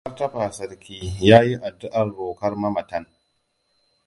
[0.05, 0.97] Mai Martaba Sarki
[1.29, 3.05] ya yi addu'ar rokon mamatan.